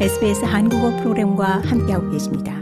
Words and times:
SBS 0.00 0.44
한국어 0.44 0.90
프로그램과 0.96 1.62
함께하고 1.64 2.10
계십니다. 2.10 2.52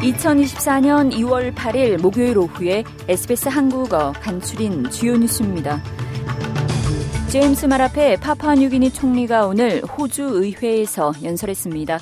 (2024년 0.00 1.12
2월 1.14 1.52
8일) 1.52 2.00
목요일 2.00 2.38
오후에 2.38 2.84
SBS 3.08 3.48
한국어 3.48 4.12
간추린 4.12 4.88
주요 4.90 5.16
뉴스입니다. 5.16 5.82
제임스 7.28 7.66
마라페 7.66 8.16
파파뉴기니 8.16 8.92
총리가 8.92 9.46
오늘 9.48 9.82
호주 9.82 10.22
의회에서 10.22 11.12
연설했습니다. 11.24 11.98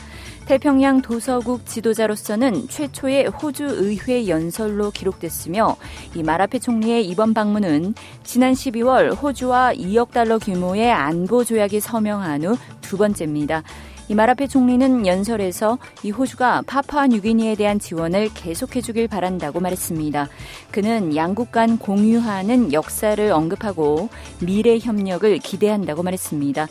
태평양 0.47 1.03
도서국 1.03 1.67
지도자로서는 1.67 2.69
최초의 2.69 3.27
호주 3.27 3.65
의회 3.65 4.29
연설로 4.29 4.93
기록됐으며 4.93 5.77
이 6.15 6.23
마라페 6.23 6.61
총리의 6.61 7.07
이번 7.07 7.35
방문은 7.35 7.95
지난 8.23 8.53
12월 8.53 9.21
호주와 9.21 9.73
2억 9.75 10.13
달러 10.13 10.39
규모의 10.39 10.93
안보 10.93 11.45
조약이 11.45 11.81
서명한 11.81 12.45
후 12.45 12.57
두 12.87 12.97
번째입니다. 12.97 13.63
이 14.09 14.15
마라페 14.15 14.47
총리는 14.47 15.07
연설에서 15.07 15.79
이 16.05 16.11
호주가 16.13 16.63
파푸아 16.65 17.09
뉴기니에 17.09 17.57
대한 17.57 17.81
지원을 17.81 18.31
계속해 18.33 18.81
주길 18.81 19.09
바란다고 19.09 19.59
말했습니다. 19.59 20.29
그는 20.71 21.17
양국 21.17 21.51
간 21.51 21.77
공유하는 21.77 22.73
역사를 22.73 23.33
언급하고 23.33 24.09
미래 24.41 24.79
협력을 24.79 25.37
기대한다고 25.39 26.05
말했습니다. 26.05 26.69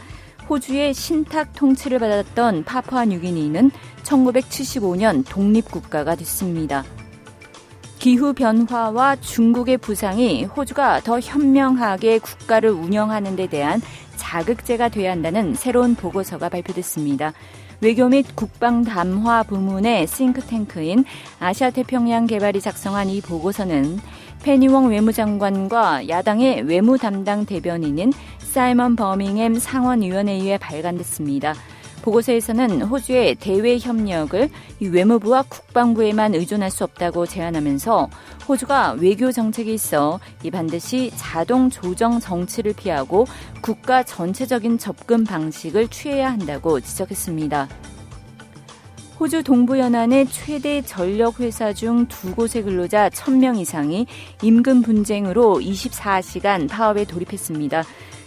호주의 0.49 0.93
신탁 0.93 1.53
통치를 1.53 1.99
받았던 1.99 2.63
파푸아 2.65 3.05
뉴기니는 3.05 3.71
1975년 4.03 5.23
독립국가가 5.27 6.15
됐습니다. 6.15 6.83
기후 7.97 8.33
변화와 8.33 9.15
중국의 9.15 9.77
부상이 9.79 10.43
호주가 10.45 10.99
더 10.99 11.19
현명하게 11.19 12.19
국가를 12.19 12.69
운영하는 12.69 13.35
데 13.35 13.47
대한 13.47 13.81
자극제가 14.15 14.89
돼야 14.89 15.11
한다는 15.11 15.55
새로운 15.55 15.95
보고서가 15.95 16.49
발표됐습니다. 16.49 17.33
외교 17.81 18.07
및 18.07 18.25
국방 18.35 18.83
담화 18.83 19.43
부문의 19.43 20.07
싱크탱크인 20.07 21.03
아시아 21.39 21.71
태평양 21.71 22.25
개발이 22.25 22.61
작성한 22.61 23.09
이 23.09 23.21
보고서는 23.21 23.99
페니웡 24.43 24.89
외무장관과 24.89 26.07
야당의 26.07 26.61
외무 26.63 26.97
담당 26.97 27.45
대변인인 27.45 28.13
사이먼 28.55 28.95
버밍햄 28.95 29.59
상원위원회에 29.59 30.57
발간됐습니다. 30.59 31.55
보고서에서는 32.03 32.83
호주의 32.83 33.35
대외 33.35 33.77
협력을 33.77 34.49
외무부와 34.79 35.43
국방부에만 35.49 36.35
의존할 36.35 36.71
수 36.71 36.85
없다고 36.85 37.25
제안하면서 37.25 38.09
호주가 38.47 38.93
외교 38.93 39.33
정책에 39.33 39.73
있어 39.73 40.21
이 40.41 40.51
반드시 40.51 41.11
자동 41.17 41.69
조정 41.69 42.21
정치를 42.21 42.71
피하고 42.71 43.25
국가 43.59 44.03
전체적인 44.03 44.77
접근 44.77 45.25
방식을 45.25 45.89
취해야 45.89 46.31
한다고 46.31 46.79
지적했습니다. 46.79 47.67
호주 49.19 49.43
동부연안의 49.43 50.27
최대 50.27 50.81
전력회사 50.81 51.73
중 51.73 52.05
두 52.07 52.33
곳의 52.33 52.63
근로자 52.63 53.09
1000명 53.09 53.59
이상이 53.59 54.07
임금 54.41 54.81
분쟁으로 54.81 55.59
24시간 55.59 56.69
파업에 56.69 57.03
돌입했습니다. 57.03 57.83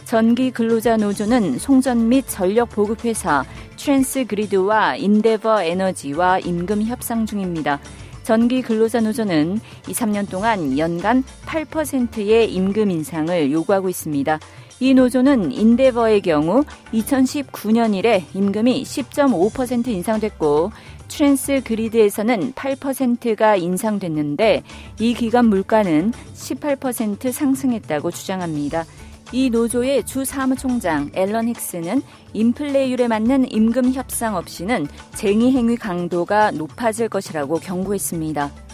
전기 0.09 0.51
근로자 0.51 0.97
노조는 0.97 1.59
송전 1.59 2.09
및 2.09 2.25
전력 2.27 2.71
보급 2.71 3.05
회사 3.05 3.45
트랜스 3.77 4.25
그리드와 4.25 4.97
인데버 4.97 5.63
에너지와 5.63 6.39
임금 6.39 6.85
협상 6.85 7.27
중입니다. 7.27 7.79
전기 8.23 8.63
근로자 8.63 9.03
노조는 9.03 9.61
2, 9.87 9.93
3년 9.93 10.31
동안 10.31 10.79
연간 10.79 11.23
8%의 11.45 12.51
임금 12.55 12.91
인상을 12.91 13.53
요구하고 13.53 13.91
있습니다. 13.91 14.41
이 14.81 14.95
노조는 14.95 15.53
인데버의 15.53 16.23
경우 16.23 16.65
2019년 16.95 17.95
이래 17.95 18.25
임금이 18.33 18.85
10.5% 18.85 19.89
인상됐고 19.89 20.73
트랜스 21.09 21.61
그리드에서는 21.65 22.55
8%가 22.55 23.57
인상됐는데 23.57 24.63
이 25.01 25.13
기간 25.13 25.49
물가는 25.49 26.15
18% 26.33 27.31
상승했다고 27.31 28.11
주장합니다. 28.11 28.87
이 29.31 29.51
노조의 29.51 30.05
주 30.05 30.25
사무총장 30.25 31.11
앨런 31.15 31.53
힉스는 31.53 32.03
인플레이율에 32.33 33.09
맞는 33.09 33.53
임금 33.53 33.93
협상 33.93 34.37
없이는 34.37 34.87
쟁의 35.15 35.53
행위 35.53 35.77
강도가 35.77 36.51
높아질 36.51 37.11
것이라고 37.11 37.57
경고했습니다. 37.57 38.68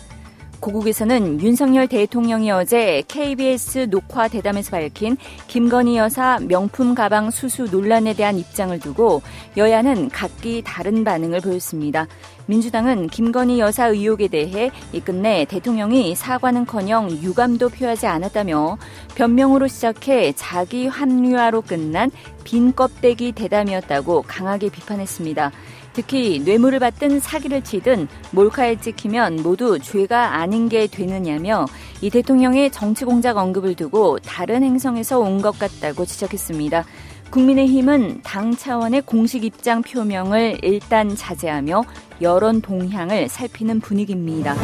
고국에서는 0.64 1.42
윤석열 1.42 1.86
대통령이 1.86 2.50
어제 2.50 3.02
KBS 3.06 3.90
녹화 3.90 4.28
대담에서 4.28 4.70
밝힌 4.70 5.18
김건희 5.46 5.98
여사 5.98 6.38
명품 6.40 6.94
가방 6.94 7.30
수수 7.30 7.64
논란에 7.64 8.14
대한 8.14 8.38
입장을 8.38 8.78
두고 8.80 9.20
여야는 9.58 10.08
각기 10.08 10.62
다른 10.64 11.04
반응을 11.04 11.42
보였습니다. 11.42 12.06
민주당은 12.46 13.08
김건희 13.08 13.60
여사 13.60 13.88
의혹에 13.88 14.28
대해 14.28 14.70
이 14.94 15.00
끝내 15.00 15.44
대통령이 15.44 16.14
사과는커녕 16.14 17.10
유감도 17.10 17.68
표하지 17.68 18.06
않았다며 18.06 18.78
변명으로 19.16 19.68
시작해 19.68 20.32
자기 20.34 20.86
합리화로 20.86 21.60
끝난 21.60 22.10
빈 22.44 22.74
껍데기 22.74 23.32
대담이었다고 23.32 24.22
강하게 24.26 24.70
비판했습니다. 24.70 25.52
특히 25.94 26.40
뇌물을 26.44 26.80
받든 26.80 27.20
사기를 27.20 27.62
치든 27.62 28.08
몰카에 28.32 28.80
찍히면 28.80 29.36
모두 29.42 29.78
죄가 29.78 30.34
아닌 30.34 30.68
게 30.68 30.86
되느냐며 30.88 31.66
이 32.02 32.10
대통령의 32.10 32.70
정치 32.72 33.04
공작 33.04 33.36
언급을 33.38 33.74
두고 33.76 34.18
다른 34.18 34.62
행성에서 34.62 35.20
온 35.20 35.40
것 35.40 35.58
같다고 35.58 36.04
지적했습니다. 36.06 36.84
국민의힘은 37.30 38.20
당 38.22 38.56
차원의 38.56 39.02
공식 39.02 39.44
입장 39.44 39.82
표명을 39.82 40.58
일단 40.62 41.14
자제하며 41.14 41.84
여론 42.22 42.60
동향을 42.62 43.28
살피는 43.28 43.80
분위기입니다. 43.80 44.54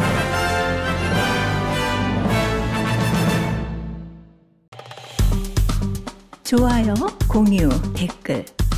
좋아요, 6.43 6.93
공유, 7.29 7.69
댓글 7.93 8.43